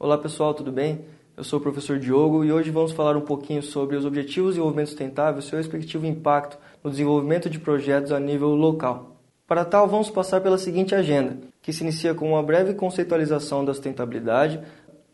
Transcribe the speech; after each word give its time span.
Olá 0.00 0.16
pessoal, 0.16 0.54
tudo 0.54 0.70
bem? 0.70 1.00
Eu 1.36 1.42
sou 1.42 1.58
o 1.58 1.62
professor 1.62 1.98
Diogo 1.98 2.44
e 2.44 2.52
hoje 2.52 2.70
vamos 2.70 2.92
falar 2.92 3.16
um 3.16 3.20
pouquinho 3.20 3.60
sobre 3.60 3.96
os 3.96 4.04
Objetivos 4.04 4.50
de 4.50 4.52
Desenvolvimento 4.52 4.90
Sustentável 4.90 5.40
e 5.40 5.42
seu 5.42 5.58
respectivo 5.58 6.06
impacto 6.06 6.56
no 6.84 6.88
desenvolvimento 6.88 7.50
de 7.50 7.58
projetos 7.58 8.12
a 8.12 8.20
nível 8.20 8.50
local. 8.50 9.16
Para 9.44 9.64
tal, 9.64 9.88
vamos 9.88 10.08
passar 10.08 10.40
pela 10.40 10.56
seguinte 10.56 10.94
agenda, 10.94 11.38
que 11.60 11.72
se 11.72 11.82
inicia 11.82 12.14
com 12.14 12.28
uma 12.28 12.42
breve 12.44 12.74
conceitualização 12.74 13.64
da 13.64 13.74
sustentabilidade, 13.74 14.60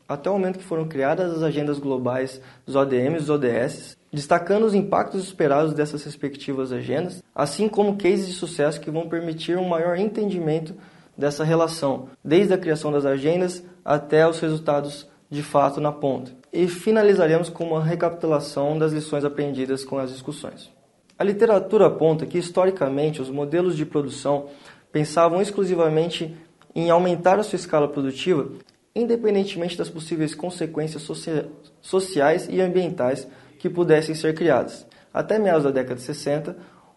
até 0.06 0.28
o 0.28 0.34
momento 0.34 0.58
que 0.58 0.64
foram 0.66 0.86
criadas 0.86 1.32
as 1.32 1.42
agendas 1.42 1.78
globais 1.78 2.38
dos 2.66 2.76
ODMs 2.76 3.16
e 3.16 3.20
dos 3.20 3.30
ODS, 3.30 3.96
destacando 4.12 4.64
os 4.64 4.74
impactos 4.74 5.24
esperados 5.24 5.72
dessas 5.72 6.04
respectivas 6.04 6.72
agendas, 6.72 7.22
assim 7.34 7.70
como 7.70 7.96
cases 7.96 8.26
de 8.26 8.34
sucesso 8.34 8.82
que 8.82 8.90
vão 8.90 9.08
permitir 9.08 9.56
um 9.56 9.66
maior 9.66 9.96
entendimento 9.96 10.74
dessa 11.16 11.44
relação, 11.44 12.08
desde 12.24 12.52
a 12.54 12.58
criação 12.58 12.90
das 12.92 13.04
agendas 13.04 13.64
até 13.84 14.28
os 14.28 14.40
resultados 14.40 15.08
de 15.30 15.42
fato 15.42 15.80
na 15.80 15.92
ponta. 15.92 16.32
E 16.52 16.68
finalizaremos 16.68 17.48
com 17.48 17.64
uma 17.64 17.82
recapitulação 17.82 18.78
das 18.78 18.92
lições 18.92 19.24
aprendidas 19.24 19.84
com 19.84 19.98
as 19.98 20.10
discussões. 20.10 20.70
A 21.18 21.24
literatura 21.24 21.86
aponta 21.86 22.26
que, 22.26 22.38
historicamente, 22.38 23.22
os 23.22 23.30
modelos 23.30 23.76
de 23.76 23.86
produção 23.86 24.46
pensavam 24.90 25.40
exclusivamente 25.40 26.36
em 26.74 26.90
aumentar 26.90 27.38
a 27.38 27.42
sua 27.42 27.56
escala 27.56 27.88
produtiva, 27.88 28.48
independentemente 28.94 29.78
das 29.78 29.88
possíveis 29.88 30.34
consequências 30.34 31.02
socia 31.02 31.48
sociais 31.80 32.48
e 32.50 32.60
ambientais 32.60 33.28
que 33.58 33.68
pudessem 33.68 34.14
ser 34.14 34.34
criadas. 34.34 34.86
Até 35.12 35.38
meados 35.38 35.64
da 35.64 35.70
década 35.70 35.96
de 35.96 36.02
60, 36.02 36.56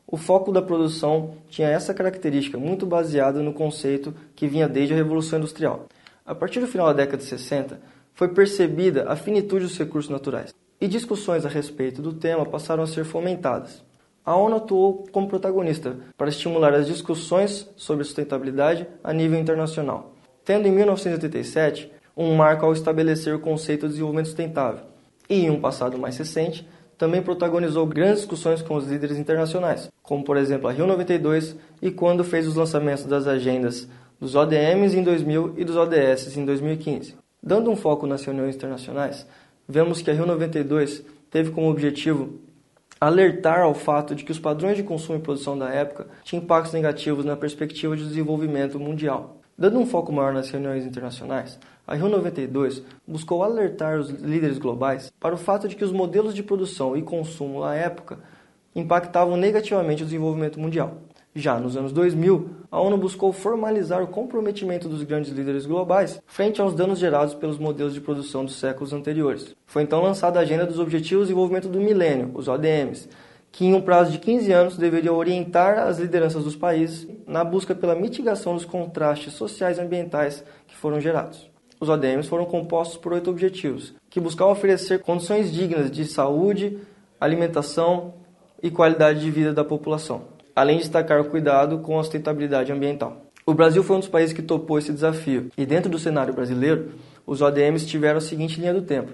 o 0.09 0.15
foco 0.15 0.53
da 0.53 0.61
produção 0.61 1.33
tinha 1.49 1.67
essa 1.67 1.93
característica, 1.93 2.57
muito 2.57 2.85
baseada 2.85 3.41
no 3.43 3.51
conceito 3.51 4.13
que 4.35 4.47
vinha 4.47 4.67
desde 4.67 4.93
a 4.93 4.97
Revolução 4.97 5.37
Industrial. 5.37 5.85
A 6.25 6.33
partir 6.33 6.61
do 6.61 6.67
final 6.67 6.87
da 6.87 6.93
década 6.93 7.17
de 7.17 7.25
60, 7.25 7.77
foi 8.13 8.29
percebida 8.29 9.05
a 9.09 9.17
finitude 9.17 9.65
dos 9.65 9.77
recursos 9.77 10.09
naturais, 10.09 10.55
e 10.79 10.87
discussões 10.87 11.45
a 11.45 11.49
respeito 11.49 12.01
do 12.01 12.13
tema 12.13 12.45
passaram 12.45 12.83
a 12.83 12.87
ser 12.87 13.03
fomentadas. 13.03 13.83
A 14.25 14.35
ONU 14.35 14.55
atuou 14.55 15.05
como 15.11 15.27
protagonista 15.27 15.97
para 16.17 16.29
estimular 16.29 16.73
as 16.73 16.87
discussões 16.87 17.69
sobre 17.75 18.03
sustentabilidade 18.05 18.87
a 19.03 19.11
nível 19.11 19.39
internacional, 19.39 20.13
tendo 20.45 20.67
em 20.67 20.71
1987 20.71 21.91
um 22.15 22.33
marco 22.33 22.65
ao 22.65 22.73
estabelecer 22.73 23.35
o 23.35 23.39
conceito 23.39 23.81
de 23.81 23.93
desenvolvimento 23.93 24.27
sustentável, 24.27 24.85
e 25.29 25.45
em 25.45 25.49
um 25.49 25.59
passado 25.59 25.97
mais 25.97 26.17
recente, 26.17 26.67
também 26.97 27.21
protagonizou 27.21 27.85
grandes 27.85 28.21
discussões 28.21 28.61
com 28.61 28.75
os 28.75 28.87
líderes 28.87 29.17
internacionais, 29.17 29.91
como 30.01 30.23
por 30.23 30.37
exemplo 30.37 30.67
a 30.67 30.71
Rio 30.71 30.87
92 30.87 31.55
e 31.81 31.91
quando 31.91 32.23
fez 32.23 32.47
os 32.47 32.55
lançamentos 32.55 33.05
das 33.05 33.27
agendas 33.27 33.87
dos 34.19 34.35
ODMs 34.35 34.97
em 34.97 35.03
2000 35.03 35.53
e 35.57 35.63
dos 35.63 35.75
ODS 35.75 36.35
em 36.35 36.45
2015. 36.45 37.15
Dando 37.41 37.69
um 37.69 37.75
foco 37.75 38.07
nas 38.07 38.25
reuniões 38.25 38.55
internacionais, 38.55 39.27
vemos 39.67 40.01
que 40.01 40.09
a 40.09 40.13
Rio 40.13 40.25
92 40.25 41.03
teve 41.29 41.51
como 41.51 41.69
objetivo 41.69 42.39
alertar 42.99 43.59
ao 43.59 43.75
fato 43.75 44.15
de 44.15 44.23
que 44.23 44.31
os 44.31 44.39
padrões 44.39 44.75
de 44.75 44.83
consumo 44.83 45.19
e 45.19 45.21
produção 45.21 45.57
da 45.57 45.69
época 45.69 46.07
tinham 46.23 46.41
impactos 46.41 46.73
negativos 46.73 47.23
na 47.23 47.35
perspectiva 47.35 47.95
de 47.95 48.03
desenvolvimento 48.03 48.79
mundial. 48.79 49.37
Dando 49.55 49.79
um 49.79 49.85
foco 49.85 50.11
maior 50.11 50.33
nas 50.33 50.49
reuniões 50.49 50.85
internacionais, 50.85 51.59
a 51.87 51.95
Rio 51.95 52.09
92 52.09 52.83
buscou 53.07 53.41
alertar 53.41 53.97
os 53.97 54.09
líderes 54.09 54.57
globais 54.57 55.11
para 55.17 55.33
o 55.33 55.37
fato 55.37 55.69
de 55.69 55.75
que 55.75 55.85
os 55.85 55.91
modelos 55.93 56.35
de 56.35 56.43
produção 56.43 56.97
e 56.97 57.01
consumo 57.01 57.63
à 57.63 57.73
época 57.75 58.19
impactavam 58.75 59.37
negativamente 59.37 60.03
o 60.03 60.05
desenvolvimento 60.05 60.59
mundial. 60.59 60.97
Já 61.33 61.57
nos 61.59 61.77
anos 61.77 61.93
2000, 61.93 62.49
a 62.69 62.81
ONU 62.81 62.97
buscou 62.97 63.31
formalizar 63.31 64.03
o 64.03 64.07
comprometimento 64.07 64.89
dos 64.89 65.03
grandes 65.03 65.31
líderes 65.31 65.65
globais 65.65 66.21
frente 66.25 66.59
aos 66.59 66.73
danos 66.73 66.99
gerados 66.99 67.33
pelos 67.33 67.57
modelos 67.57 67.93
de 67.93 68.01
produção 68.01 68.43
dos 68.43 68.59
séculos 68.59 68.91
anteriores. 68.91 69.55
Foi 69.65 69.83
então 69.83 70.01
lançada 70.01 70.39
a 70.39 70.41
Agenda 70.41 70.65
dos 70.65 70.79
Objetivos 70.79 71.25
de 71.25 71.33
Desenvolvimento 71.33 71.69
do 71.69 71.79
Milênio, 71.79 72.31
os 72.33 72.47
ODMs, 72.47 73.07
que 73.51 73.65
em 73.65 73.73
um 73.73 73.81
prazo 73.81 74.11
de 74.11 74.19
15 74.19 74.51
anos 74.51 74.77
deveria 74.77 75.13
orientar 75.13 75.77
as 75.79 75.99
lideranças 75.99 76.43
dos 76.43 76.55
países 76.55 77.07
na 77.25 77.43
busca 77.43 77.73
pela 77.73 77.95
mitigação 77.95 78.55
dos 78.55 78.65
contrastes 78.65 79.33
sociais 79.33 79.77
e 79.77 79.81
ambientais 79.81 80.43
que 80.67 80.75
foram 80.75 80.99
gerados. 80.99 81.49
Os 81.79 81.89
ODMs 81.89 82.27
foram 82.27 82.45
compostos 82.45 82.97
por 82.97 83.13
oito 83.13 83.29
objetivos, 83.29 83.93
que 84.09 84.19
buscavam 84.19 84.53
oferecer 84.53 84.99
condições 84.99 85.51
dignas 85.51 85.91
de 85.91 86.05
saúde, 86.05 86.79
alimentação 87.19 88.15
e 88.61 88.71
qualidade 88.71 89.19
de 89.19 89.29
vida 89.29 89.53
da 89.53 89.63
população, 89.63 90.23
além 90.55 90.77
de 90.77 90.83
destacar 90.83 91.21
o 91.21 91.25
cuidado 91.25 91.77
com 91.79 91.99
a 91.99 92.03
sustentabilidade 92.03 92.71
ambiental. 92.71 93.21
O 93.45 93.53
Brasil 93.53 93.83
foi 93.83 93.95
um 93.95 93.99
dos 93.99 94.09
países 94.09 94.33
que 94.33 94.41
topou 94.41 94.79
esse 94.79 94.91
desafio, 94.91 95.51
e 95.57 95.65
dentro 95.65 95.89
do 95.89 95.99
cenário 95.99 96.33
brasileiro, 96.33 96.93
os 97.25 97.41
ODMs 97.41 97.85
tiveram 97.85 98.17
a 98.17 98.21
seguinte 98.21 98.59
linha 98.59 98.73
do 98.73 98.81
tempo. 98.81 99.13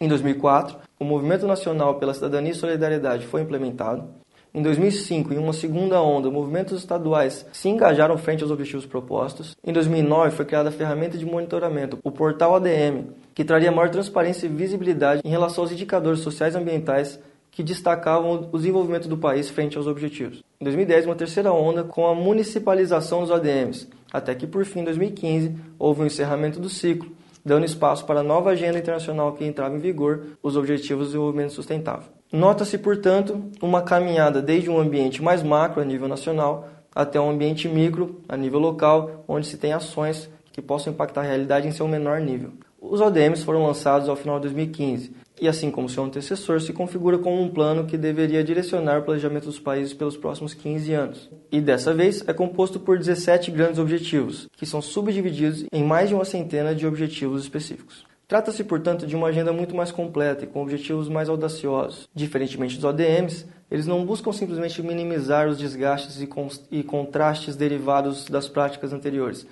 Em 0.00 0.08
2004, 0.08 0.76
o 0.98 1.04
Movimento 1.04 1.46
Nacional 1.46 1.94
pela 1.94 2.12
Cidadania 2.12 2.52
e 2.52 2.54
Solidariedade 2.54 3.26
foi 3.26 3.40
implementado. 3.42 4.08
Em 4.56 4.62
2005, 4.62 5.34
em 5.34 5.36
uma 5.36 5.52
segunda 5.52 6.00
onda, 6.00 6.30
movimentos 6.30 6.78
estaduais 6.78 7.44
se 7.52 7.68
engajaram 7.68 8.16
frente 8.16 8.42
aos 8.42 8.50
objetivos 8.50 8.86
propostos. 8.86 9.54
Em 9.62 9.70
2009, 9.70 10.30
foi 10.34 10.46
criada 10.46 10.70
a 10.70 10.72
ferramenta 10.72 11.18
de 11.18 11.26
monitoramento, 11.26 11.98
o 12.02 12.10
portal 12.10 12.56
ADM, 12.56 13.08
que 13.34 13.44
traria 13.44 13.70
maior 13.70 13.90
transparência 13.90 14.46
e 14.46 14.48
visibilidade 14.48 15.20
em 15.22 15.28
relação 15.28 15.62
aos 15.62 15.72
indicadores 15.72 16.20
sociais 16.20 16.54
e 16.54 16.56
ambientais 16.56 17.20
que 17.50 17.62
destacavam 17.62 18.48
o 18.50 18.56
desenvolvimento 18.56 19.08
do 19.08 19.18
país 19.18 19.50
frente 19.50 19.76
aos 19.76 19.86
objetivos. 19.86 20.42
Em 20.58 20.64
2010, 20.64 21.04
uma 21.04 21.14
terceira 21.14 21.52
onda 21.52 21.84
com 21.84 22.06
a 22.06 22.14
municipalização 22.14 23.20
dos 23.20 23.30
ADMs, 23.30 23.90
até 24.10 24.34
que 24.34 24.46
por 24.46 24.64
fim, 24.64 24.80
em 24.80 24.84
2015, 24.84 25.54
houve 25.78 26.00
um 26.00 26.06
encerramento 26.06 26.58
do 26.58 26.70
ciclo, 26.70 27.12
dando 27.44 27.66
espaço 27.66 28.06
para 28.06 28.20
a 28.20 28.24
nova 28.24 28.52
agenda 28.52 28.78
internacional 28.78 29.34
que 29.34 29.44
entrava 29.44 29.76
em 29.76 29.80
vigor, 29.80 30.28
os 30.42 30.56
Objetivos 30.56 31.08
de 31.08 31.12
Desenvolvimento 31.12 31.52
Sustentável. 31.52 32.15
Nota-se, 32.32 32.76
portanto, 32.78 33.50
uma 33.62 33.82
caminhada 33.82 34.42
desde 34.42 34.68
um 34.68 34.78
ambiente 34.78 35.22
mais 35.22 35.42
macro 35.42 35.80
a 35.80 35.84
nível 35.84 36.08
nacional 36.08 36.68
até 36.94 37.20
um 37.20 37.30
ambiente 37.30 37.68
micro 37.68 38.22
a 38.26 38.36
nível 38.36 38.58
local, 38.58 39.22
onde 39.28 39.46
se 39.46 39.58
tem 39.58 39.72
ações 39.72 40.30
que 40.50 40.62
possam 40.62 40.92
impactar 40.92 41.20
a 41.20 41.24
realidade 41.24 41.68
em 41.68 41.70
seu 41.70 41.86
menor 41.86 42.20
nível. 42.20 42.52
Os 42.80 43.00
ODMs 43.00 43.44
foram 43.44 43.66
lançados 43.66 44.08
ao 44.08 44.16
final 44.16 44.36
de 44.36 44.44
2015 44.44 45.12
e, 45.40 45.46
assim 45.46 45.70
como 45.70 45.88
seu 45.88 46.02
antecessor, 46.04 46.60
se 46.60 46.72
configura 46.72 47.18
como 47.18 47.42
um 47.42 47.50
plano 47.50 47.84
que 47.84 47.98
deveria 47.98 48.42
direcionar 48.42 49.00
o 49.00 49.02
planejamento 49.02 49.44
dos 49.44 49.60
países 49.60 49.92
pelos 49.92 50.16
próximos 50.16 50.54
15 50.54 50.92
anos. 50.94 51.30
E 51.52 51.60
dessa 51.60 51.92
vez 51.92 52.26
é 52.26 52.32
composto 52.32 52.80
por 52.80 52.96
17 52.96 53.50
grandes 53.50 53.78
objetivos, 53.78 54.48
que 54.56 54.64
são 54.64 54.80
subdivididos 54.80 55.66
em 55.70 55.84
mais 55.84 56.08
de 56.08 56.14
uma 56.14 56.24
centena 56.24 56.74
de 56.74 56.86
objetivos 56.86 57.42
específicos. 57.42 58.05
Trata-se, 58.28 58.64
portanto, 58.64 59.06
de 59.06 59.14
uma 59.14 59.28
agenda 59.28 59.52
muito 59.52 59.76
mais 59.76 59.92
completa 59.92 60.44
e 60.44 60.48
com 60.48 60.60
objetivos 60.60 61.08
mais 61.08 61.28
audaciosos. 61.28 62.08
Diferentemente 62.12 62.74
dos 62.74 62.82
ODMs, 62.82 63.46
eles 63.70 63.86
não 63.86 64.04
buscam 64.04 64.32
simplesmente 64.32 64.82
minimizar 64.82 65.46
os 65.46 65.56
desgastes 65.56 66.20
e, 66.20 66.28
e 66.72 66.82
contrastes 66.82 67.54
derivados 67.54 68.24
das 68.24 68.48
práticas 68.48 68.92
anteriores. 68.92 69.46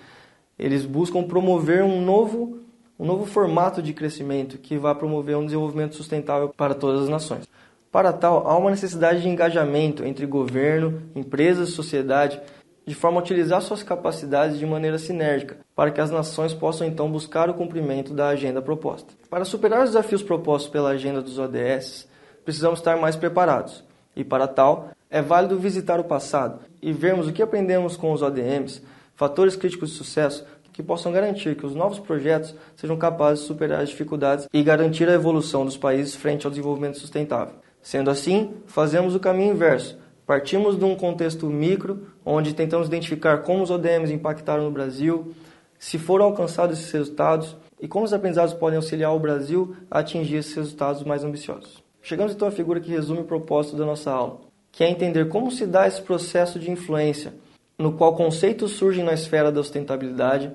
Eles 0.59 0.85
buscam 0.85 1.23
promover 1.23 1.85
um 1.85 2.05
novo, 2.05 2.59
um 2.99 3.07
novo 3.07 3.25
formato 3.25 3.81
de 3.81 3.93
crescimento 3.93 4.59
que 4.59 4.77
vai 4.77 4.95
promover 4.95 5.37
um 5.37 5.45
desenvolvimento 5.45 5.95
sustentável 5.95 6.49
para 6.49 6.75
todas 6.75 7.05
as 7.05 7.09
nações. 7.09 7.49
Para 7.93 8.13
tal, 8.13 8.49
há 8.49 8.59
uma 8.59 8.71
necessidade 8.71 9.23
de 9.23 9.29
engajamento 9.29 10.05
entre 10.05 10.27
governo, 10.27 11.01
empresas 11.15 11.69
sociedade 11.69 12.41
de 12.87 12.95
forma 12.95 13.19
a 13.19 13.23
utilizar 13.23 13.63
suas 13.63 13.83
capacidades 13.83 14.59
de 14.59 14.67
maneira 14.67 14.99
sinérgica, 14.99 15.57
para 15.75 15.91
que 15.91 16.01
as 16.01 16.11
nações 16.11 16.53
possam 16.53 16.87
então 16.87 17.11
buscar 17.11 17.49
o 17.49 17.55
cumprimento 17.55 18.13
da 18.13 18.29
agenda 18.29 18.61
proposta. 18.61 19.13
Para 19.31 19.45
superar 19.45 19.83
os 19.83 19.91
desafios 19.91 20.23
propostos 20.23 20.71
pela 20.71 20.91
agenda 20.91 21.23
dos 21.23 21.39
ODS, 21.39 22.07
precisamos 22.45 22.79
estar 22.79 22.97
mais 22.97 23.17
preparados. 23.17 23.83
E 24.15 24.23
para 24.23 24.47
tal, 24.47 24.91
é 25.11 25.23
válido 25.23 25.59
visitar 25.59 25.99
o 25.99 26.05
passado 26.05 26.61
e 26.83 26.93
vermos 26.93 27.27
o 27.27 27.33
que 27.33 27.43
aprendemos 27.43 27.97
com 27.97 28.13
os 28.13 28.23
ODMs, 28.23 28.83
fatores 29.15 29.57
críticos 29.57 29.91
de 29.91 29.97
sucesso 29.97 30.45
que 30.73 30.83
possam 30.83 31.13
garantir 31.13 31.55
que 31.55 31.65
os 31.65 31.75
novos 31.75 32.01
projetos 32.01 32.53
sejam 32.75 32.97
capazes 32.97 33.41
de 33.41 33.47
superar 33.47 33.81
as 33.81 33.89
dificuldades 33.89 34.49
e 34.53 34.63
garantir 34.63 35.09
a 35.09 35.13
evolução 35.13 35.65
dos 35.65 35.77
países 35.77 36.17
frente 36.17 36.45
ao 36.45 36.51
desenvolvimento 36.51 36.99
sustentável. 36.99 37.55
Sendo 37.81 38.11
assim, 38.11 38.55
fazemos 38.67 39.15
o 39.15 39.21
caminho 39.21 39.53
inverso, 39.53 39.97
Partimos 40.27 40.79
de 40.79 40.85
um 40.85 40.97
contexto 40.97 41.47
micro, 41.49 42.07
onde 42.25 42.55
tentamos 42.55 42.89
identificar 42.89 43.39
como 43.39 43.63
os 43.63 43.71
ODMs 43.71 44.13
impactaram 44.13 44.65
no 44.65 44.71
Brasil, 44.71 45.35
se 45.79 45.99
foram 45.99 46.27
alcançados 46.27 46.79
esses 46.79 46.93
resultados 46.93 47.57
e 47.81 47.87
como 47.87 48.05
os 48.05 48.13
aprendizados 48.13 48.55
podem 48.55 48.77
auxiliar 48.77 49.15
o 49.15 49.19
Brasil 49.21 49.77
a 49.91 49.99
atingir 49.99 50.37
esses 50.37 50.55
resultados 50.55 51.03
mais 51.05 51.25
ambiciosos. 51.25 51.83
Chegamos 52.03 52.33
então 52.33 52.49
à 52.49 52.51
figura 52.51 52.81
que 52.81 52.91
resume 52.91 53.21
o 53.21 53.25
propósito 53.25 53.77
da 53.77 53.85
nossa 53.85 54.11
aula, 54.11 54.41
que 54.71 54.83
é 54.83 54.91
entender 54.91 55.29
como 55.29 55.51
se 55.51 55.67
dá 55.67 55.87
esse 55.87 56.01
processo 56.01 56.59
de 56.59 56.71
influência, 56.71 57.35
no 57.79 57.93
qual 57.93 58.15
conceitos 58.15 58.73
surgem 58.73 59.05
na 59.05 59.13
esfera 59.13 59.51
da 59.51 59.63
sustentabilidade, 59.63 60.51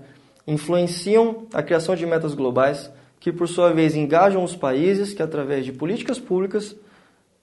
influenciam 0.48 1.48
a 1.54 1.62
criação 1.62 1.96
de 1.96 2.06
metas 2.06 2.34
globais, 2.34 2.92
que 3.20 3.32
por 3.32 3.48
sua 3.48 3.72
vez 3.72 3.96
engajam 3.96 4.44
os 4.44 4.56
países 4.56 5.14
que, 5.14 5.22
através 5.22 5.66
de 5.66 5.74
políticas 5.74 6.18
públicas, 6.18 6.76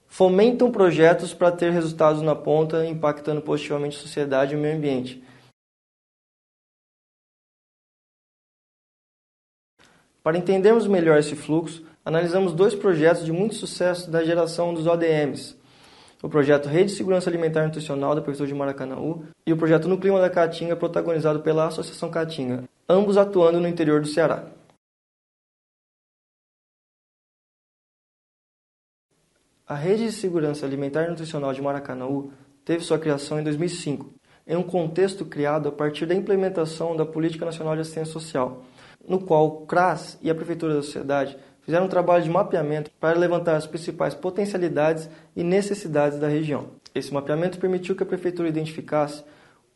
fomentam 0.07 0.71
projetos 0.71 1.33
para 1.33 1.51
ter 1.51 1.71
resultados 1.71 2.21
na 2.21 2.35
ponta, 2.35 2.85
impactando 2.85 3.41
positivamente 3.41 3.97
a 3.97 4.01
sociedade 4.01 4.53
e 4.53 4.57
o 4.57 4.59
meio 4.59 4.75
ambiente. 4.75 5.23
Para 10.23 10.37
entendermos 10.37 10.87
melhor 10.87 11.17
esse 11.19 11.35
fluxo, 11.35 11.85
analisamos 12.03 12.51
dois 12.51 12.75
projetos 12.75 13.23
de 13.23 13.31
muito 13.31 13.55
sucesso 13.55 14.11
da 14.11 14.23
geração 14.23 14.73
dos 14.73 14.85
ODMs, 14.85 15.55
o 16.21 16.27
projeto 16.27 16.67
Rede 16.67 16.91
de 16.91 16.97
Segurança 16.97 17.29
Alimentar 17.29 17.63
e 17.63 17.67
Nutricional 17.67 18.13
da 18.13 18.21
Prefeitura 18.21 18.47
de 18.47 18.53
Maracanaú 18.53 19.23
e 19.45 19.53
o 19.53 19.57
projeto 19.57 19.87
No 19.87 19.97
Clima 19.97 20.19
da 20.19 20.29
Caatinga, 20.29 20.75
protagonizado 20.75 21.39
pela 21.41 21.67
Associação 21.67 22.09
Caatinga, 22.09 22.63
ambos 22.89 23.17
atuando 23.17 23.59
no 23.59 23.67
interior 23.67 24.01
do 24.01 24.07
Ceará. 24.07 24.56
A 29.67 29.75
Rede 29.75 30.05
de 30.05 30.13
Segurança 30.13 30.65
Alimentar 30.65 31.03
e 31.03 31.09
Nutricional 31.09 31.51
de 31.51 31.61
Maracanaú 31.61 32.31
teve 32.63 32.85
sua 32.85 32.97
criação 32.97 33.37
em 33.37 33.43
2005, 33.43 34.13
em 34.47 34.55
um 34.55 34.63
contexto 34.63 35.25
criado 35.25 35.67
a 35.67 35.71
partir 35.73 36.05
da 36.05 36.15
implementação 36.15 36.95
da 36.95 37.05
Política 37.05 37.43
Nacional 37.43 37.75
de 37.75 37.81
Assistência 37.81 38.13
Social, 38.13 38.63
no 39.05 39.19
qual 39.19 39.45
o 39.45 39.65
CRAS 39.65 40.17
e 40.21 40.29
a 40.29 40.35
Prefeitura 40.35 40.73
da 40.73 40.81
Sociedade 40.81 41.37
fizeram 41.63 41.85
um 41.85 41.89
trabalho 41.89 42.23
de 42.23 42.29
mapeamento 42.29 42.89
para 42.97 43.19
levantar 43.19 43.57
as 43.57 43.67
principais 43.67 44.15
potencialidades 44.15 45.09
e 45.35 45.43
necessidades 45.43 46.17
da 46.17 46.29
região. 46.29 46.67
Esse 46.95 47.13
mapeamento 47.13 47.59
permitiu 47.59 47.93
que 47.93 48.03
a 48.03 48.05
Prefeitura 48.05 48.47
identificasse 48.47 49.21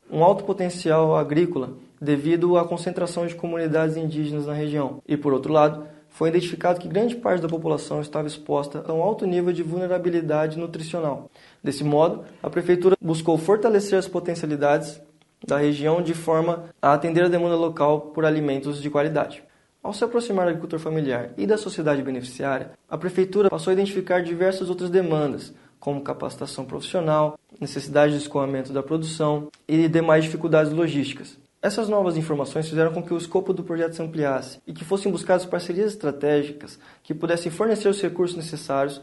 um 0.10 0.24
alto 0.24 0.46
potencial 0.46 1.18
agrícola 1.18 1.74
devido 2.00 2.58
à 2.58 2.66
concentração 2.66 3.28
de 3.28 3.36
comunidades 3.36 3.98
indígenas 3.98 4.46
na 4.46 4.54
região. 4.54 5.02
E, 5.06 5.18
por 5.18 5.34
outro 5.34 5.52
lado, 5.52 5.86
foi 6.12 6.30
identificado 6.30 6.80
que 6.80 6.88
grande 6.88 7.16
parte 7.16 7.42
da 7.42 7.48
população 7.48 8.02
estava 8.02 8.28
exposta 8.28 8.84
a 8.88 8.94
um 8.94 9.02
alto 9.02 9.26
nível 9.26 9.52
de 9.52 9.64
vulnerabilidade 9.64 10.60
nutricional. 10.60 11.32
Desse 11.64 11.84
modo, 11.84 12.26
a 12.44 12.50
Prefeitura 12.50 12.96
buscou 13.02 13.38
fortalecer 13.38 13.98
as 13.98 14.08
potencialidades 14.08 15.02
da 15.48 15.58
região 15.58 16.02
de 16.02 16.14
forma 16.14 16.66
a 16.82 16.94
atender 16.94 17.24
a 17.24 17.30
demanda 17.30 17.56
local 17.56 18.02
por 18.14 18.26
alimentos 18.26 18.82
de 18.82 18.90
qualidade. 18.90 19.44
Ao 19.82 19.94
se 19.94 20.04
aproximar 20.04 20.46
do 20.46 20.50
agricultor 20.50 20.80
familiar 20.80 21.32
e 21.38 21.48
da 21.48 21.58
sociedade 21.58 22.04
beneficiária, 22.04 22.72
a 22.88 22.98
Prefeitura 22.98 23.50
passou 23.50 23.72
a 23.72 23.74
identificar 23.74 24.22
diversas 24.22 24.70
outras 24.70 24.92
demandas, 24.92 25.54
como 25.80 26.02
capacitação 26.02 26.64
profissional, 26.66 27.40
necessidade 27.60 28.14
de 28.14 28.20
escoamento 28.20 28.72
da 28.72 28.84
produção 28.84 29.48
e 29.68 29.88
demais 29.88 30.24
dificuldades 30.24 30.72
logísticas. 30.72 31.40
Essas 31.62 31.88
novas 31.88 32.18
informações 32.18 32.68
fizeram 32.68 32.92
com 32.92 33.04
que 33.04 33.14
o 33.14 33.18
escopo 33.18 33.54
do 33.54 33.64
projeto 33.64 33.94
se 33.94 34.02
ampliasse 34.02 34.60
e 34.66 34.74
que 34.74 34.84
fossem 34.84 35.12
buscadas 35.12 35.46
parcerias 35.46 35.92
estratégicas 35.92 36.80
que 37.04 37.14
pudessem 37.14 37.52
fornecer 37.52 37.88
os 37.88 38.02
recursos 38.02 38.36
necessários 38.36 39.00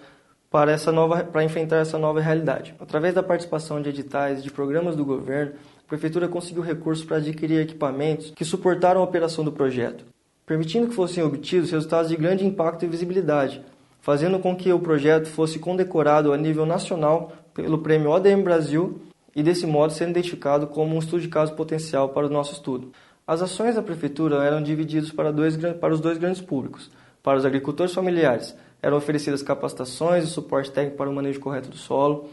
para, 0.50 0.72
essa 0.72 0.90
nova, 0.90 1.22
para 1.22 1.44
enfrentar 1.44 1.76
essa 1.76 1.96
nova 1.96 2.20
realidade. 2.20 2.74
Através 2.80 3.14
da 3.14 3.22
participação 3.22 3.80
de 3.80 3.90
editais 3.90 4.42
de 4.42 4.50
programas 4.50 4.96
do 4.96 5.04
governo, 5.04 5.52
a 5.52 5.88
Prefeitura 5.88 6.26
conseguiu 6.26 6.62
recursos 6.62 7.04
para 7.04 7.18
adquirir 7.18 7.60
equipamentos 7.60 8.32
que 8.34 8.44
suportaram 8.44 9.02
a 9.02 9.04
operação 9.04 9.44
do 9.44 9.52
projeto, 9.52 10.04
permitindo 10.44 10.88
que 10.88 10.94
fossem 10.96 11.22
obtidos 11.22 11.70
resultados 11.70 12.08
de 12.08 12.16
grande 12.16 12.44
impacto 12.44 12.84
e 12.84 12.88
visibilidade, 12.88 13.62
fazendo 14.00 14.40
com 14.40 14.56
que 14.56 14.72
o 14.72 14.80
projeto 14.80 15.28
fosse 15.28 15.60
condecorado 15.60 16.32
a 16.32 16.36
nível 16.36 16.66
nacional 16.66 17.32
pelo 17.54 17.78
Prêmio 17.78 18.10
ODM 18.10 18.42
Brasil 18.42 19.00
e 19.38 19.42
desse 19.42 19.68
modo 19.68 19.92
sendo 19.92 20.10
identificado 20.10 20.66
como 20.66 20.96
um 20.96 20.98
estudo 20.98 21.22
de 21.22 21.28
caso 21.28 21.54
potencial 21.54 22.08
para 22.08 22.26
o 22.26 22.28
nosso 22.28 22.54
estudo. 22.54 22.90
As 23.24 23.40
ações 23.40 23.76
da 23.76 23.82
prefeitura 23.82 24.42
eram 24.42 24.60
divididas 24.60 25.12
para, 25.12 25.30
dois, 25.30 25.56
para 25.56 25.94
os 25.94 26.00
dois 26.00 26.18
grandes 26.18 26.40
públicos. 26.40 26.90
Para 27.22 27.38
os 27.38 27.44
agricultores 27.44 27.94
familiares, 27.94 28.52
eram 28.82 28.96
oferecidas 28.96 29.40
capacitações 29.40 30.24
e 30.24 30.26
suporte 30.26 30.72
técnico 30.72 30.96
para 30.96 31.08
o 31.08 31.14
manejo 31.14 31.38
correto 31.38 31.70
do 31.70 31.76
solo. 31.76 32.28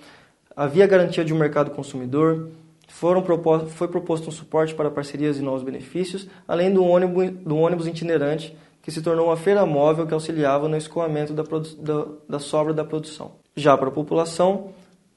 Havia 0.57 0.87
garantia 0.87 1.23
de 1.23 1.31
um 1.31 1.37
mercado 1.37 1.69
consumidor. 1.69 2.49
Foram 2.87 3.21
proposto, 3.21 3.67
foi 3.67 3.87
proposto 3.87 4.29
um 4.29 4.31
suporte 4.31 4.73
para 4.73 4.89
parcerias 4.89 5.37
e 5.37 5.43
novos 5.43 5.61
benefícios, 5.61 6.27
além 6.47 6.73
do 6.73 6.83
ônibus, 6.83 7.29
do 7.29 7.55
ônibus 7.55 7.85
itinerante, 7.85 8.57
que 8.81 8.89
se 8.89 9.03
tornou 9.03 9.27
uma 9.27 9.37
feira 9.37 9.63
móvel 9.63 10.07
que 10.07 10.13
auxiliava 10.15 10.67
no 10.67 10.75
escoamento 10.75 11.33
da, 11.33 11.43
da, 11.43 12.05
da 12.27 12.39
sobra 12.39 12.73
da 12.73 12.83
produção. 12.83 13.33
Já 13.55 13.77
para 13.77 13.89
a 13.89 13.91
população, 13.91 14.71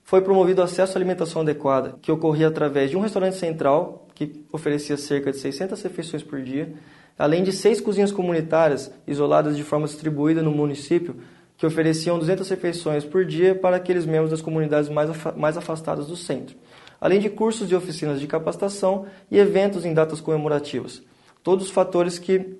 foi 0.09 0.23
promovido 0.23 0.63
acesso 0.63 0.95
à 0.95 0.97
alimentação 0.97 1.43
adequada, 1.43 1.97
que 2.01 2.11
ocorria 2.11 2.49
através 2.49 2.89
de 2.89 2.97
um 2.97 3.01
restaurante 3.01 3.37
central, 3.37 4.07
que 4.15 4.43
oferecia 4.51 4.97
cerca 4.97 5.31
de 5.31 5.37
600 5.37 5.83
refeições 5.83 6.23
por 6.23 6.41
dia, 6.41 6.73
além 7.19 7.43
de 7.43 7.53
seis 7.53 7.79
cozinhas 7.79 8.11
comunitárias 8.11 8.91
isoladas 9.07 9.55
de 9.55 9.63
forma 9.63 9.87
distribuída 9.87 10.43
no 10.43 10.51
município, 10.51 11.17
que 11.59 11.67
ofereciam 11.67 12.19
200 12.19 12.49
refeições 12.49 13.05
por 13.05 13.23
dia 13.27 13.55
para 13.55 13.77
aqueles 13.77 14.07
membros 14.07 14.31
das 14.31 14.41
comunidades 14.41 14.89
mais, 14.89 15.11
mais 15.37 15.59
afastadas 15.59 16.07
do 16.07 16.17
centro, 16.17 16.57
além 16.99 17.21
de 17.21 17.29
cursos 17.29 17.71
e 17.71 17.75
oficinas 17.75 18.19
de 18.19 18.27
capacitação 18.27 19.05
e 19.31 19.39
eventos 19.39 19.85
em 19.85 19.93
datas 19.93 20.23
comemorativas. 20.23 21.03
Todos 21.43 21.67
os 21.67 21.71
fatores 21.71 22.19
que 22.19 22.57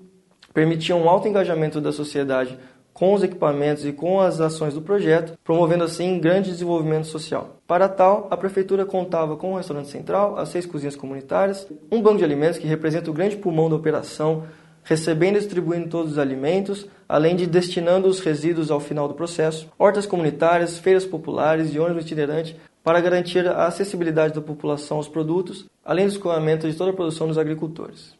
permitiam 0.53 1.01
um 1.01 1.09
alto 1.09 1.27
engajamento 1.27 1.81
da 1.81 1.91
sociedade 1.91 2.59
com 2.99 3.13
os 3.13 3.23
equipamentos 3.23 3.85
e 3.85 3.93
com 3.93 4.19
as 4.19 4.41
ações 4.41 4.73
do 4.73 4.81
projeto, 4.81 5.39
promovendo 5.41 5.85
assim 5.85 6.19
grande 6.19 6.51
desenvolvimento 6.51 7.07
social. 7.07 7.55
Para 7.65 7.87
tal, 7.87 8.27
a 8.29 8.35
prefeitura 8.35 8.85
contava 8.85 9.37
com 9.37 9.53
um 9.53 9.55
restaurante 9.55 9.87
central, 9.87 10.37
as 10.37 10.49
seis 10.49 10.65
cozinhas 10.65 10.97
comunitárias, 10.97 11.65
um 11.89 12.01
banco 12.01 12.17
de 12.17 12.25
alimentos 12.25 12.59
que 12.59 12.67
representa 12.67 13.09
o 13.09 13.13
grande 13.13 13.37
pulmão 13.37 13.69
da 13.69 13.77
operação, 13.77 14.43
recebendo 14.83 15.37
e 15.37 15.39
distribuindo 15.39 15.87
todos 15.87 16.11
os 16.11 16.17
alimentos, 16.17 16.87
além 17.07 17.37
de 17.37 17.47
destinando 17.47 18.05
os 18.09 18.19
resíduos 18.19 18.69
ao 18.69 18.81
final 18.81 19.07
do 19.07 19.13
processo, 19.13 19.69
hortas 19.79 20.05
comunitárias, 20.05 20.77
feiras 20.77 21.05
populares 21.05 21.73
e 21.73 21.79
ônibus 21.79 22.03
itinerante 22.03 22.57
para 22.83 22.99
garantir 22.99 23.47
a 23.47 23.65
acessibilidade 23.65 24.33
da 24.33 24.41
população 24.41 24.97
aos 24.97 25.07
produtos, 25.07 25.67
além 25.85 26.05
do 26.05 26.11
escoamento 26.11 26.69
de 26.69 26.75
toda 26.75 26.91
a 26.91 26.95
produção 26.95 27.29
dos 27.29 27.37
agricultores. 27.37 28.18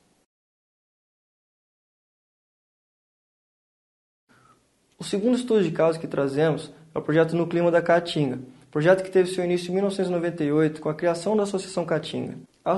O 5.00 5.04
segundo 5.06 5.38
estudo 5.38 5.64
de 5.64 5.72
caso 5.72 5.98
que 5.98 6.08
trazemos 6.08 6.74
é 6.94 7.00
o 7.00 7.02
projeto 7.02 7.34
No 7.34 7.48
Clima 7.48 7.72
da 7.72 7.82
Caatinga, 7.82 8.40
projeto 8.70 9.02
que 9.02 9.10
teve 9.10 9.30
seu 9.30 9.46
início 9.46 9.72
em 9.72 9.76
1998 9.76 10.82
com 10.82 10.90
a 10.90 10.94
criação 10.94 11.38
da 11.38 11.44
Associação 11.44 11.86
Caatinga. 11.86 12.36
A, 12.66 12.74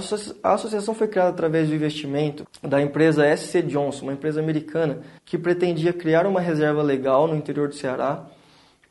associação 0.53 0.93
foi 0.93 1.07
criada 1.07 1.29
através 1.29 1.67
do 1.67 1.73
investimento 1.73 2.45
da 2.61 2.79
empresa 2.79 3.25
SC 3.35 3.63
Johnson, 3.63 4.03
uma 4.03 4.13
empresa 4.13 4.39
americana 4.39 4.99
que 5.25 5.35
pretendia 5.35 5.91
criar 5.91 6.27
uma 6.27 6.39
reserva 6.39 6.83
legal 6.83 7.27
no 7.27 7.35
interior 7.35 7.67
do 7.67 7.73
Ceará 7.73 8.23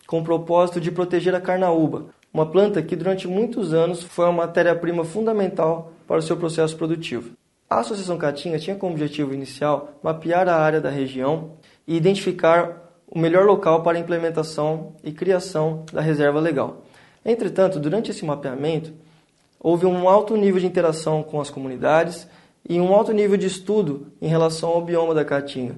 com 0.08 0.18
o 0.18 0.24
propósito 0.24 0.80
de 0.80 0.90
proteger 0.90 1.32
a 1.32 1.40
carnaúba, 1.40 2.06
uma 2.34 2.50
planta 2.50 2.82
que 2.82 2.96
durante 2.96 3.28
muitos 3.28 3.72
anos 3.72 4.02
foi 4.02 4.24
uma 4.24 4.44
matéria-prima 4.44 5.04
fundamental 5.04 5.92
para 6.04 6.18
o 6.18 6.22
seu 6.22 6.36
processo 6.36 6.76
produtivo. 6.76 7.30
A 7.68 7.78
Associação 7.78 8.18
Caatinga 8.18 8.58
tinha 8.58 8.74
como 8.74 8.92
objetivo 8.92 9.32
inicial 9.32 10.00
mapear 10.02 10.48
a 10.48 10.56
área 10.56 10.80
da 10.80 10.90
região 10.90 11.52
e 11.86 11.96
identificar 11.96 12.89
o 13.10 13.18
melhor 13.18 13.44
local 13.44 13.82
para 13.82 13.98
a 13.98 14.00
implementação 14.00 14.94
e 15.02 15.10
criação 15.10 15.84
da 15.92 16.00
reserva 16.00 16.38
legal. 16.38 16.84
Entretanto, 17.24 17.80
durante 17.80 18.10
esse 18.10 18.24
mapeamento, 18.24 18.92
houve 19.58 19.84
um 19.84 20.08
alto 20.08 20.36
nível 20.36 20.60
de 20.60 20.66
interação 20.66 21.22
com 21.22 21.40
as 21.40 21.50
comunidades 21.50 22.26
e 22.68 22.80
um 22.80 22.94
alto 22.94 23.12
nível 23.12 23.36
de 23.36 23.46
estudo 23.46 24.06
em 24.22 24.28
relação 24.28 24.70
ao 24.70 24.82
bioma 24.82 25.12
da 25.12 25.24
Caatinga. 25.24 25.74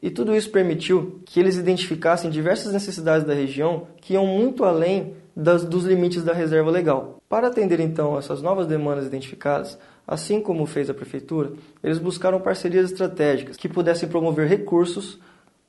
E 0.00 0.10
tudo 0.10 0.34
isso 0.34 0.50
permitiu 0.50 1.20
que 1.26 1.40
eles 1.40 1.56
identificassem 1.56 2.30
diversas 2.30 2.72
necessidades 2.72 3.26
da 3.26 3.34
região 3.34 3.88
que 4.00 4.14
iam 4.14 4.26
muito 4.26 4.64
além 4.64 5.14
das, 5.34 5.64
dos 5.64 5.84
limites 5.84 6.22
da 6.22 6.32
reserva 6.32 6.70
legal. 6.70 7.20
Para 7.28 7.48
atender 7.48 7.80
então 7.80 8.16
essas 8.16 8.40
novas 8.40 8.66
demandas 8.66 9.06
identificadas, 9.06 9.76
assim 10.06 10.40
como 10.40 10.64
fez 10.66 10.88
a 10.88 10.94
prefeitura, 10.94 11.52
eles 11.82 11.98
buscaram 11.98 12.40
parcerias 12.40 12.90
estratégicas 12.90 13.56
que 13.56 13.68
pudessem 13.68 14.08
promover 14.08 14.48
recursos 14.48 15.18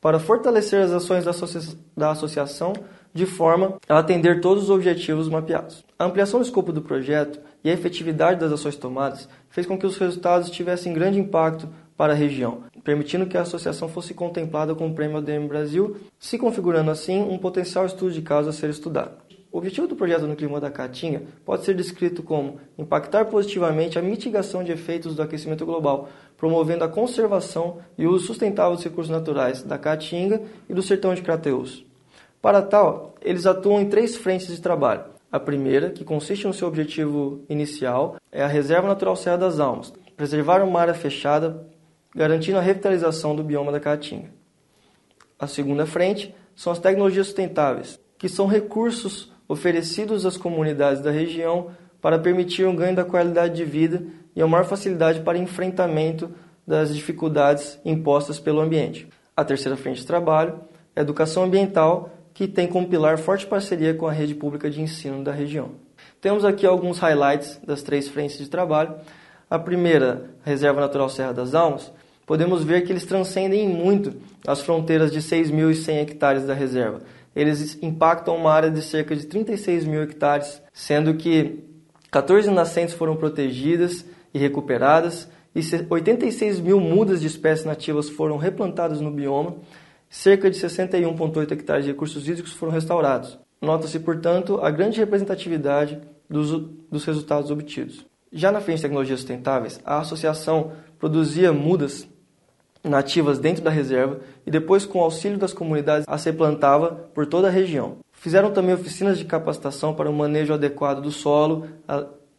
para 0.02 0.20
fortalecer 0.20 0.82
as 0.82 0.92
ações 0.92 1.26
da, 1.26 1.32
associa 1.32 1.62
da 1.96 2.12
associação 2.12 2.74
de 3.14 3.26
forma 3.26 3.76
a 3.88 3.98
atender 3.98 4.40
todos 4.40 4.64
os 4.64 4.70
objetivos 4.70 5.28
mapeados. 5.28 5.84
A 5.98 6.06
ampliação 6.06 6.40
do 6.40 6.46
escopo 6.46 6.72
do 6.72 6.82
projeto 6.82 7.40
e 7.64 7.70
a 7.70 7.74
efetividade 7.74 8.40
das 8.40 8.52
ações 8.52 8.76
tomadas 8.76 9.28
fez 9.50 9.66
com 9.66 9.78
que 9.78 9.86
os 9.86 9.98
resultados 9.98 10.50
tivessem 10.50 10.94
grande 10.94 11.20
impacto 11.20 11.68
para 11.98 12.14
a 12.14 12.16
região, 12.16 12.64
permitindo 12.84 13.26
que 13.26 13.38
a 13.38 13.42
associação 13.42 13.90
fosse 13.90 14.14
contemplada 14.14 14.74
com 14.74 14.88
o 14.88 14.94
Prêmio 14.94 15.18
ADM 15.18 15.48
Brasil, 15.48 15.98
se 16.18 16.38
configurando 16.38 16.92
assim 16.92 17.20
um 17.20 17.38
potencial 17.38 17.86
estudo 17.86 18.14
de 18.14 18.22
caso 18.22 18.48
a 18.48 18.54
ser 18.54 18.70
estudado. 18.70 19.12
O 19.52 19.58
objetivo 19.58 19.88
do 19.88 19.96
projeto 19.96 20.28
no 20.28 20.36
clima 20.36 20.60
da 20.60 20.70
Caatinga 20.70 21.24
pode 21.44 21.66
ser 21.66 21.74
descrito 21.74 22.22
como 22.22 22.60
impactar 22.78 23.26
positivamente 23.26 23.98
a 23.98 24.02
mitigação 24.02 24.64
de 24.64 24.72
efeitos 24.72 25.16
do 25.16 25.24
aquecimento 25.24 25.66
global, 25.66 26.08
promovendo 26.38 26.84
a 26.84 26.88
conservação 26.88 27.80
e 27.98 28.06
uso 28.06 28.28
sustentável 28.28 28.76
dos 28.76 28.84
recursos 28.84 29.12
naturais 29.12 29.64
da 29.64 29.78
Caatinga 29.78 30.44
e 30.70 30.74
do 30.74 30.84
sertão 30.84 31.16
de 31.16 31.24
Crateús. 31.24 31.84
Para 32.40 32.62
tal, 32.62 33.16
eles 33.22 33.48
atuam 33.48 33.82
em 33.82 33.90
três 33.90 34.16
frentes 34.16 34.48
de 34.48 34.62
trabalho. 34.62 35.06
A 35.32 35.40
primeira, 35.40 35.90
que 35.90 36.06
consiste 36.06 36.46
no 36.46 36.54
seu 36.54 36.68
objetivo 36.68 37.42
inicial, 37.50 38.18
é 38.32 38.44
a 38.44 38.48
Reserva 38.48 38.88
Natural 38.88 39.16
Serra 39.16 39.38
das 39.38 39.60
Almas, 39.60 39.92
preservar 40.16 40.64
uma 40.64 40.80
área 40.80 40.94
fechada, 40.94 41.68
garantindo 42.16 42.60
a 42.60 42.62
revitalização 42.62 43.36
do 43.36 43.44
bioma 43.44 43.72
da 43.72 43.80
Caatinga. 43.80 44.30
A 45.40 45.48
segunda 45.48 45.88
frente 45.88 46.36
são 46.56 46.72
as 46.72 46.80
tecnologias 46.80 47.28
sustentáveis, 47.28 48.00
que 48.18 48.30
são 48.30 48.46
recursos 48.46 49.32
oferecidos 49.50 50.28
às 50.28 50.38
comunidades 50.38 51.02
da 51.02 51.10
região 51.10 51.72
para 52.00 52.20
permitir 52.20 52.66
um 52.66 52.76
ganho 52.76 52.96
da 52.96 53.04
qualidade 53.04 53.56
de 53.56 53.66
vida 53.66 54.04
e 54.36 54.42
uma 54.42 54.50
maior 54.50 54.66
facilidade 54.66 55.22
para 55.22 55.40
enfrentamento 55.40 56.30
das 56.66 56.94
dificuldades 56.96 57.80
impostas 57.84 58.40
pelo 58.40 58.62
ambiente. 58.62 59.08
A 59.36 59.44
terceira 59.44 59.76
frente 59.76 60.02
de 60.02 60.06
trabalho 60.06 60.60
é 60.96 61.00
a 61.00 61.04
educação 61.04 61.44
ambiental, 61.44 62.12
que 62.34 62.48
tem 62.48 62.68
como 62.68 62.88
pilar 62.88 63.18
forte 63.18 63.48
parceria 63.48 63.94
com 63.94 64.08
a 64.08 64.12
rede 64.12 64.36
pública 64.36 64.70
de 64.70 64.82
ensino 64.82 65.24
da 65.24 65.32
região. 65.32 65.72
Temos 66.22 66.46
aqui 66.46 66.66
alguns 66.66 67.00
highlights 67.00 67.60
das 67.66 67.82
três 67.82 68.08
frentes 68.08 68.38
de 68.38 68.48
trabalho. 68.48 68.96
A 69.50 69.58
primeira, 69.58 70.30
a 70.46 70.50
Reserva 70.50 70.80
Natural 70.80 71.10
Serra 71.10 71.34
das 71.34 71.56
Almas, 71.56 71.92
podemos 72.26 72.64
ver 72.64 72.82
que 72.82 72.92
eles 72.92 73.06
transcendem 73.06 73.68
muito 73.68 74.14
as 74.46 74.62
fronteiras 74.62 75.12
de 75.12 75.20
6.100 75.20 76.02
hectares 76.02 76.46
da 76.46 76.54
reserva. 76.54 77.02
Eles 77.36 77.78
impactam 77.82 78.36
uma 78.36 78.52
área 78.52 78.72
de 78.72 78.82
cerca 78.82 79.16
de 79.16 79.26
36 79.26 79.86
mil 79.86 80.02
hectares, 80.02 80.62
sendo 80.74 81.14
que 81.14 81.64
14 82.12 82.50
nascentes 82.50 82.96
foram 82.96 83.16
protegidas 83.16 84.06
e 84.34 84.40
recuperadas, 84.40 85.30
e 85.56 85.62
86 85.90 86.60
mil 86.60 86.80
mudas 86.80 87.22
de 87.22 87.28
espécies 87.28 87.66
nativas 87.66 88.10
foram 88.10 88.38
replantadas 88.38 89.02
no 89.02 89.12
bioma, 89.12 89.58
cerca 90.10 90.50
de 90.50 90.58
61,8 90.58 91.52
hectares 91.52 91.86
de 91.86 91.92
recursos 91.92 92.28
hídricos 92.28 92.54
foram 92.54 92.72
restaurados. 92.72 93.40
Nota-se, 93.62 94.00
portanto, 94.00 94.60
a 94.62 94.72
grande 94.72 95.00
representatividade 95.00 96.00
dos, 96.30 96.52
dos 96.90 97.06
resultados 97.06 97.52
obtidos. 97.52 98.06
Já 98.32 98.52
na 98.52 98.62
frente 98.62 98.78
de 98.78 98.84
tecnologias 98.84 99.20
sustentáveis, 99.20 99.80
a 99.84 100.00
associação 100.00 100.72
produzia 101.00 101.52
mudas 101.52 102.08
nativas 102.84 103.40
dentro 103.40 103.64
da 103.64 103.70
reserva 103.70 104.20
e 104.46 104.52
depois, 104.52 104.86
com 104.86 105.02
auxílio 105.02 105.38
das 105.38 105.54
comunidades, 105.54 106.06
as 106.08 106.24
replantava 106.24 107.10
por 107.14 107.26
toda 107.26 107.48
a 107.48 107.52
região. 107.52 107.98
Fizeram 108.14 108.52
também 108.52 108.74
oficinas 108.74 109.18
de 109.18 109.26
capacitação 109.26 109.94
para 109.94 110.10
o 110.10 110.14
manejo 110.14 110.54
adequado 110.54 111.02
do 111.02 111.12
solo 111.12 111.68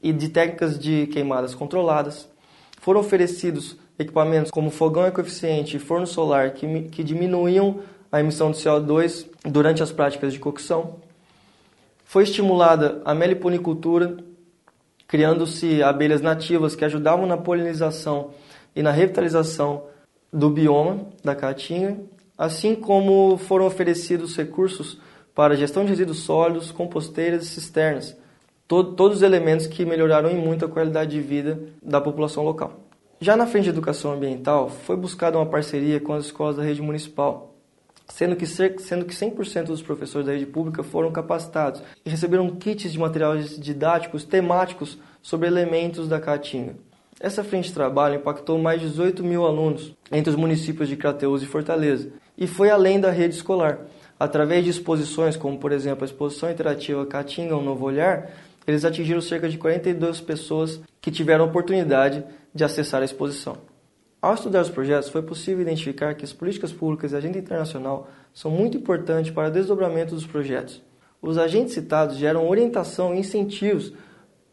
e 0.02 0.12
de 0.12 0.28
técnicas 0.28 0.78
de 0.78 1.06
queimadas 1.06 1.54
controladas. 1.54 2.28
Foram 2.80 3.00
oferecidos 3.00 3.76
equipamentos 3.98 4.50
como 4.50 4.70
fogão 4.70 5.06
ecoeficiente 5.06 5.76
e 5.76 5.80
forno 5.80 6.06
solar 6.06 6.52
que, 6.52 6.82
que 6.84 7.04
diminuíam 7.04 7.80
a 8.10 8.20
emissão 8.20 8.50
de 8.50 8.58
CO2 8.58 9.26
durante 9.44 9.82
as 9.82 9.92
práticas 9.92 10.32
de 10.32 10.38
cocção. 10.38 10.96
Foi 12.04 12.24
estimulada 12.24 13.00
a 13.04 13.14
meliponicultura, 13.14 14.16
criando-se 15.06 15.82
abelhas 15.82 16.20
nativas 16.20 16.74
que 16.74 16.84
ajudavam 16.84 17.26
na 17.26 17.36
polinização 17.36 18.30
e 18.74 18.82
na 18.82 18.90
revitalização 18.90 19.84
do 20.32 20.48
bioma 20.48 21.06
da 21.24 21.34
Caatinga, 21.34 21.98
assim 22.36 22.74
como 22.74 23.36
foram 23.36 23.66
oferecidos 23.66 24.36
recursos 24.36 24.98
para 25.34 25.56
gestão 25.56 25.84
de 25.84 25.90
resíduos 25.90 26.20
sólidos, 26.20 26.70
composteiras 26.70 27.44
e 27.44 27.46
cisternas, 27.46 28.16
todos 28.66 29.16
os 29.16 29.22
elementos 29.22 29.66
que 29.66 29.84
melhoraram 29.84 30.30
em 30.30 30.36
muito 30.36 30.64
a 30.64 30.68
qualidade 30.68 31.10
de 31.10 31.20
vida 31.20 31.60
da 31.82 32.00
população 32.00 32.44
local. 32.44 32.80
Já 33.20 33.36
na 33.36 33.46
frente 33.46 33.64
de 33.64 33.70
educação 33.70 34.12
ambiental, 34.12 34.70
foi 34.70 34.96
buscada 34.96 35.36
uma 35.36 35.46
parceria 35.46 36.00
com 36.00 36.14
as 36.14 36.26
escolas 36.26 36.56
da 36.56 36.62
rede 36.62 36.80
municipal, 36.80 37.54
sendo 38.08 38.34
que, 38.34 38.46
sendo 38.46 39.04
que 39.04 39.14
100% 39.14 39.64
dos 39.64 39.82
professores 39.82 40.26
da 40.26 40.32
rede 40.32 40.46
pública 40.46 40.82
foram 40.82 41.12
capacitados 41.12 41.82
e 42.04 42.08
receberam 42.08 42.48
kits 42.56 42.90
de 42.90 42.98
materiais 42.98 43.58
didáticos 43.58 44.24
temáticos 44.24 44.98
sobre 45.20 45.46
elementos 45.48 46.08
da 46.08 46.18
Caatinga. 46.18 46.76
Essa 47.22 47.44
frente 47.44 47.66
de 47.66 47.74
trabalho 47.74 48.14
impactou 48.14 48.58
mais 48.58 48.80
de 48.80 48.88
18 48.88 49.22
mil 49.22 49.44
alunos 49.44 49.94
entre 50.10 50.30
os 50.30 50.36
municípios 50.36 50.88
de 50.88 50.96
Crateús 50.96 51.42
e 51.42 51.46
Fortaleza 51.46 52.10
e 52.36 52.46
foi 52.46 52.70
além 52.70 52.98
da 52.98 53.10
rede 53.10 53.34
escolar. 53.34 53.80
Através 54.18 54.64
de 54.64 54.70
exposições, 54.70 55.36
como 55.36 55.58
por 55.58 55.70
exemplo 55.70 56.02
a 56.02 56.06
exposição 56.06 56.50
interativa 56.50 57.04
Caatinga, 57.04 57.54
um 57.54 57.62
novo 57.62 57.84
olhar, 57.84 58.30
eles 58.66 58.86
atingiram 58.86 59.20
cerca 59.20 59.50
de 59.50 59.58
42 59.58 60.18
pessoas 60.22 60.80
que 60.98 61.10
tiveram 61.10 61.44
oportunidade 61.44 62.24
de 62.54 62.64
acessar 62.64 63.02
a 63.02 63.04
exposição. 63.04 63.58
Ao 64.22 64.32
estudar 64.32 64.62
os 64.62 64.70
projetos, 64.70 65.10
foi 65.10 65.20
possível 65.20 65.60
identificar 65.60 66.14
que 66.14 66.24
as 66.24 66.32
políticas 66.32 66.72
públicas 66.72 67.12
e 67.12 67.16
a 67.16 67.18
agenda 67.18 67.38
internacional 67.38 68.08
são 68.32 68.50
muito 68.50 68.78
importantes 68.78 69.30
para 69.30 69.48
o 69.48 69.52
desdobramento 69.52 70.14
dos 70.14 70.26
projetos. 70.26 70.82
Os 71.20 71.36
agentes 71.36 71.74
citados 71.74 72.16
geram 72.16 72.48
orientação 72.48 73.14
e 73.14 73.18
incentivos 73.18 73.92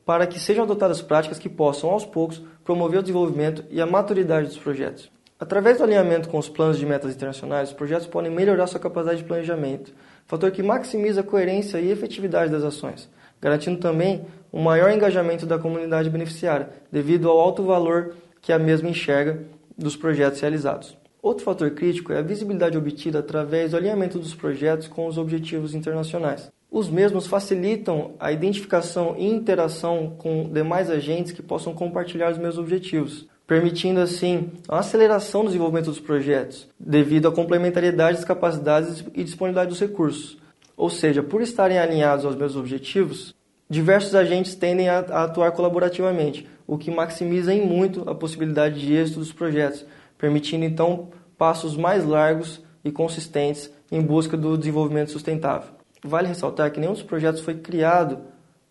para 0.07 0.25
que 0.25 0.39
sejam 0.39 0.63
adotadas 0.63 1.01
práticas 1.01 1.37
que 1.37 1.49
possam, 1.49 1.89
aos 1.89 2.05
poucos, 2.05 2.41
promover 2.67 2.99
o 2.99 3.01
desenvolvimento 3.01 3.63
e 3.69 3.79
a 3.79 3.85
maturidade 3.85 4.47
dos 4.47 4.57
projetos. 4.57 5.09
Através 5.39 5.77
do 5.77 5.85
alinhamento 5.85 6.27
com 6.27 6.37
os 6.37 6.49
planos 6.49 6.77
de 6.77 6.85
metas 6.85 7.15
internacionais, 7.15 7.69
os 7.69 7.73
projetos 7.73 8.07
podem 8.07 8.29
melhorar 8.29 8.67
sua 8.67 8.77
capacidade 8.77 9.19
de 9.19 9.23
planejamento, 9.23 9.93
fator 10.25 10.51
que 10.51 10.61
maximiza 10.61 11.21
a 11.21 11.23
coerência 11.23 11.79
e 11.79 11.89
efetividade 11.89 12.51
das 12.51 12.65
ações, 12.65 13.09
garantindo 13.39 13.79
também 13.79 14.25
um 14.51 14.61
maior 14.61 14.91
engajamento 14.91 15.45
da 15.45 15.57
comunidade 15.57 16.09
beneficiária, 16.09 16.67
devido 16.91 17.29
ao 17.29 17.39
alto 17.39 17.63
valor 17.63 18.15
que 18.41 18.51
a 18.51 18.59
mesma 18.59 18.89
enxerga 18.89 19.45
dos 19.77 19.95
projetos 19.95 20.41
realizados. 20.41 20.97
Outro 21.21 21.45
fator 21.45 21.71
crítico 21.71 22.11
é 22.11 22.17
a 22.17 22.21
visibilidade 22.21 22.77
obtida 22.77 23.19
através 23.19 23.71
do 23.71 23.77
alinhamento 23.77 24.19
dos 24.19 24.35
projetos 24.35 24.89
com 24.89 25.07
os 25.07 25.17
objetivos 25.17 25.73
internacionais. 25.73 26.51
Os 26.69 26.89
mesmos 26.89 27.27
facilitam 27.27 28.11
a 28.19 28.31
identificação 28.31 29.15
e 29.17 29.25
interação 29.25 30.15
com 30.17 30.43
demais 30.51 30.89
agentes 30.89 31.31
que 31.31 31.41
possam 31.41 31.73
compartilhar 31.73 32.29
os 32.29 32.37
meus 32.37 32.57
objetivos, 32.57 33.25
permitindo 33.47 34.01
assim 34.01 34.51
a 34.67 34.79
aceleração 34.79 35.41
do 35.41 35.47
desenvolvimento 35.47 35.85
dos 35.85 35.99
projetos, 35.99 36.67
devido 36.77 37.29
à 37.29 37.31
complementariedade 37.31 38.17
das 38.17 38.25
capacidades 38.25 39.05
e 39.13 39.23
disponibilidade 39.23 39.69
dos 39.69 39.79
recursos. 39.79 40.37
Ou 40.75 40.89
seja, 40.89 41.23
por 41.23 41.41
estarem 41.41 41.79
alinhados 41.79 42.25
aos 42.25 42.35
meus 42.35 42.57
objetivos, 42.57 43.33
diversos 43.69 44.13
agentes 44.13 44.53
tendem 44.53 44.89
a, 44.89 44.99
atuar 44.99 45.53
colaborativamente, 45.53 46.45
o 46.67 46.77
que 46.77 46.91
maximiza 46.91 47.53
em 47.53 47.65
muito 47.65 48.07
a 48.09 48.13
possibilidade 48.13 48.81
de 48.81 48.93
êxito 48.93 49.19
dos 49.19 49.31
projetos, 49.31 49.85
permitindo 50.17 50.65
então 50.65 51.07
passos 51.37 51.77
mais 51.77 52.03
largos 52.03 52.61
e 52.83 52.91
consistentes 52.91 53.71
em 53.89 54.01
busca 54.01 54.35
do 54.35 54.57
desenvolvimento 54.57 55.11
sustentável. 55.11 55.76
Vale 56.03 56.27
ressaltar 56.27 56.71
que 56.71 56.79
nenhum 56.79 56.93
dos 56.93 57.03
projetos 57.03 57.41
foi 57.41 57.55
criado 57.55 58.19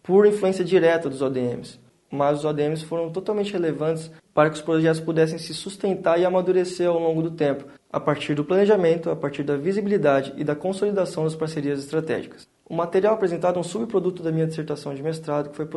por 0.02 0.26
influência 0.26 0.64
direta 0.64 1.10
dos 1.10 1.22
ODMs, 1.22 1.80
mas 2.10 2.38
os 2.38 2.44
ODMs 2.44 2.84
foram 2.84 3.10
totalmente 3.10 3.52
relevantes 3.52 4.10
para 4.32 4.48
que 4.50 4.56
os 4.56 4.62
projetos 4.62 5.00
pudessem 5.00 5.38
se 5.38 5.52
sustentar 5.52 6.20
e 6.20 6.24
amadurecer 6.24 6.88
ao 6.88 6.98
longo 6.98 7.22
do 7.22 7.30
tempo, 7.30 7.64
a 7.92 7.98
partir 7.98 8.34
do 8.34 8.44
planejamento, 8.44 9.10
a 9.10 9.16
partir 9.16 9.42
da 9.42 9.56
visibilidade 9.56 10.32
e 10.36 10.44
da 10.44 10.54
consolidação 10.54 11.24
das 11.24 11.34
parcerias 11.34 11.80
estratégicas. 11.80 12.46
O 12.68 12.74
material 12.74 13.14
apresentado 13.14 13.56
é 13.56 13.60
um 13.60 13.64
subproduto 13.64 14.22
da 14.22 14.32
minha 14.32 14.46
dissertação 14.46 14.94
de 14.94 15.02
mestrado, 15.02 15.50
que 15.50 15.56
foi, 15.56 15.68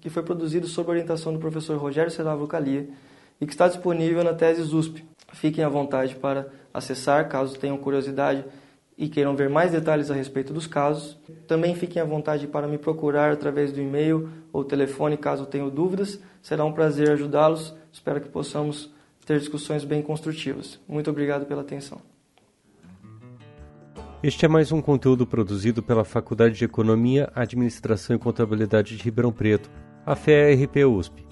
que 0.00 0.10
foi 0.10 0.22
produzido 0.22 0.66
sob 0.66 0.90
orientação 0.90 1.32
do 1.32 1.38
professor 1.38 1.76
Rogério 1.78 2.10
Seravo 2.10 2.46
Calia 2.46 2.88
e 3.40 3.46
que 3.46 3.52
está 3.52 3.68
disponível 3.68 4.22
na 4.22 4.34
tese 4.34 4.62
USP. 4.62 5.04
Fiquem 5.32 5.64
à 5.64 5.68
vontade 5.68 6.14
para 6.16 6.48
acessar, 6.74 7.28
caso 7.28 7.58
tenham 7.58 7.76
curiosidade 7.76 8.44
e 8.96 9.08
queiram 9.08 9.34
ver 9.34 9.48
mais 9.48 9.72
detalhes 9.72 10.10
a 10.10 10.14
respeito 10.14 10.52
dos 10.52 10.66
casos, 10.66 11.18
também 11.46 11.74
fiquem 11.74 12.00
à 12.00 12.04
vontade 12.04 12.46
para 12.46 12.68
me 12.68 12.78
procurar 12.78 13.32
através 13.32 13.72
do 13.72 13.80
e-mail 13.80 14.28
ou 14.52 14.64
telefone 14.64 15.16
caso 15.16 15.46
tenham 15.46 15.68
dúvidas. 15.68 16.20
Será 16.42 16.64
um 16.64 16.72
prazer 16.72 17.10
ajudá-los. 17.10 17.74
Espero 17.92 18.20
que 18.20 18.28
possamos 18.28 18.92
ter 19.26 19.38
discussões 19.38 19.84
bem 19.84 20.02
construtivas. 20.02 20.78
Muito 20.86 21.10
obrigado 21.10 21.46
pela 21.46 21.62
atenção. 21.62 22.00
Este 24.22 24.44
é 24.44 24.48
mais 24.48 24.70
um 24.70 24.80
conteúdo 24.80 25.26
produzido 25.26 25.82
pela 25.82 26.04
Faculdade 26.04 26.54
de 26.54 26.64
Economia, 26.64 27.28
Administração 27.34 28.14
e 28.14 28.18
Contabilidade 28.18 28.96
de 28.96 29.02
Ribeirão 29.02 29.32
Preto, 29.32 29.68
a 30.06 30.14
FERP 30.14 30.84
USP. 30.84 31.31